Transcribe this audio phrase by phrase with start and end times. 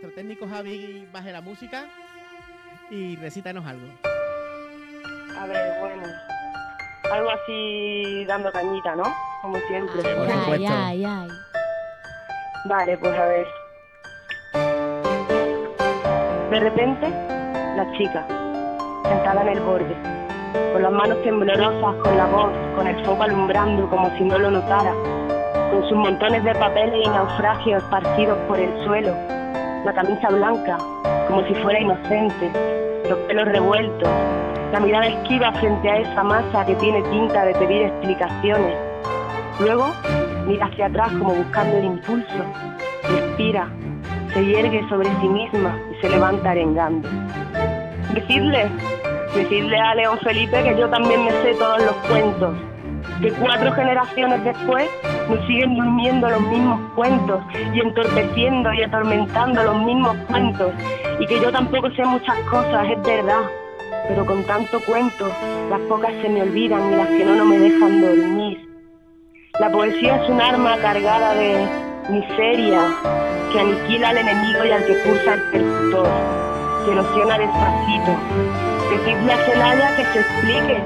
[0.00, 1.84] nuestro técnico Javi baje la música
[2.90, 3.86] y recítanos algo.
[5.38, 6.02] A ver, bueno.
[7.12, 9.02] Algo así dando cañita, ¿no?
[9.42, 10.00] Como siempre.
[10.02, 10.68] Por Ay, supuesto.
[10.74, 11.28] ay, ay.
[12.64, 13.46] Vale, pues a ver.
[16.50, 17.08] De repente,
[17.76, 18.26] la chica,
[19.06, 19.94] sentada en el borde,
[20.72, 24.50] con las manos temblorosas, con la voz, con el foco alumbrando como si no lo
[24.50, 24.94] notara,
[25.70, 29.14] con sus montones de papeles y naufragios esparcidos por el suelo,
[29.84, 30.78] la camisa blanca,
[31.28, 32.50] como si fuera inocente,
[33.08, 34.08] los pelos revueltos,
[34.72, 38.76] la mirada esquiva frente a esa masa que tiene tinta de pedir explicaciones.
[39.58, 39.92] Luego,
[40.46, 42.44] mira hacia atrás como buscando el impulso,
[43.08, 43.68] respira,
[44.32, 47.08] se yergue sobre sí misma y se levanta arengando.
[48.14, 48.68] Decidle,
[49.34, 52.54] decidle a León Felipe que yo también me sé todos los cuentos,
[53.20, 54.88] que cuatro generaciones después
[55.28, 57.40] nos siguen durmiendo los mismos cuentos
[57.74, 60.72] y entorpeciendo y atormentando los mismos cuentos,
[61.18, 63.42] y que yo tampoco sé muchas cosas, es verdad,
[64.08, 65.30] pero con tanto cuento,
[65.68, 68.68] las pocas se me olvidan y las que no, no me dejan dormir.
[69.58, 71.66] La poesía es un arma cargada de
[72.08, 72.80] miseria
[73.52, 76.08] que aniquila al enemigo y al que pulsa el percutor,
[76.84, 78.16] que erosiona despacito.
[78.90, 80.82] Decidle a Celaya que se explique,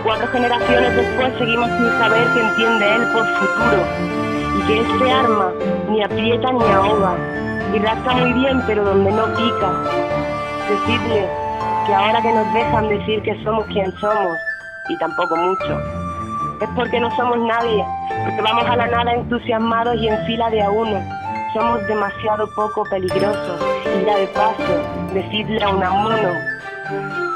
[0.00, 3.82] cuatro generaciones después seguimos sin saber qué entiende él por futuro,
[4.58, 5.52] y que este arma
[5.88, 7.16] ni aprieta ni ahoga,
[7.74, 9.72] y rasca muy bien pero donde no pica.
[10.68, 11.28] Decidle
[11.86, 14.36] que ahora que nos dejan decir que somos quien somos,
[14.88, 15.80] y tampoco mucho,
[16.60, 17.84] es porque no somos nadie,
[18.24, 21.00] porque vamos a la nada entusiasmados y en fila de a uno.
[21.52, 23.60] Somos demasiado poco peligrosos.
[23.84, 24.62] Y ya de paso,
[25.14, 26.32] decirle a Unamuno,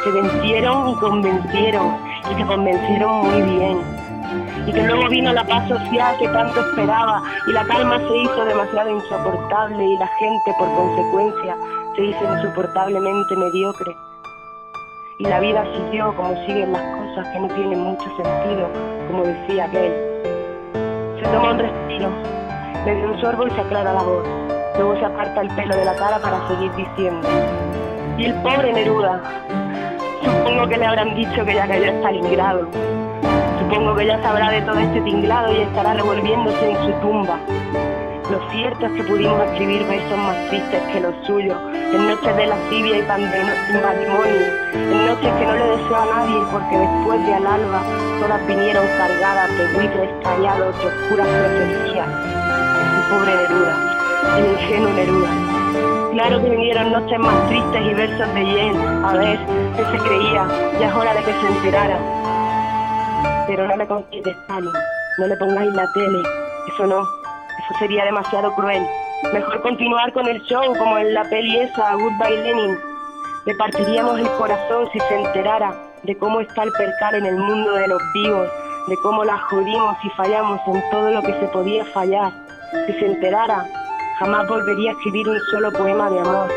[0.04, 3.78] se vencieron y convencieron y se convencieron muy bien.
[4.66, 8.44] Y que luego vino la paz social que tanto esperaba y la calma se hizo
[8.44, 11.56] demasiado insoportable y la gente por consecuencia
[11.96, 13.96] se hizo insoportablemente mediocre.
[15.18, 18.68] Y la vida siguió como siguen las cosas que no tienen mucho sentido,
[19.08, 19.92] como decía aquel.
[21.20, 22.10] Se toma un respiro,
[22.84, 24.24] dio un sorbo y se aclara la voz.
[24.76, 27.28] Luego se aparta el pelo de la cara para seguir diciendo.
[28.16, 29.20] Y el pobre Neruda,
[30.24, 32.68] supongo que le habrán dicho que ya cayó a Stalingrado.
[33.60, 37.38] Supongo que ya sabrá de todo este tinglado y estará revolviéndose en su tumba.
[38.30, 42.46] Lo cierto es que pudimos escribir versos más tristes que los suyos, en noches de
[42.46, 47.46] lascivia y matrimonio, en noches que no le deseo a nadie porque después de al
[47.46, 47.82] alba
[48.20, 52.08] todas vinieron cargadas de buitres callados de oscuras profecías.
[52.80, 53.99] El pobre Neruda,
[54.36, 55.30] el ingenuo Neruda.
[56.12, 59.38] Claro que vinieron noches más tristes y versos de hiel, a ver,
[59.76, 60.46] que se creía,
[60.78, 61.98] ya es hora de que se enterara.
[63.46, 64.72] Pero no le contéis de Stalin,
[65.18, 66.18] no le pongáis la tele,
[66.72, 68.84] eso no, eso sería demasiado cruel.
[69.32, 72.78] Mejor continuar con el show como en la peli esa, Goodbye Lenin.
[73.46, 77.72] Le partiríamos el corazón si se enterara de cómo está el percal en el mundo
[77.72, 78.48] de los vivos,
[78.88, 82.32] de cómo la jodimos y fallamos en todo lo que se podía fallar.
[82.86, 83.66] Si se enterara,
[84.20, 86.48] jamás volvería a escribir un solo poema de amor.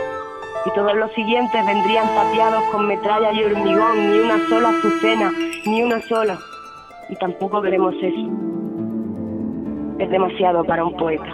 [0.65, 5.31] Y todos los siguientes vendrían tapiados con metralla y hormigón, ni una sola azucena,
[5.65, 6.37] ni una sola.
[7.09, 8.29] Y tampoco queremos eso.
[9.97, 11.25] Es demasiado para un poeta.